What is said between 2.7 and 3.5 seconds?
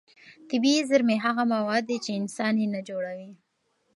نه جوړوي.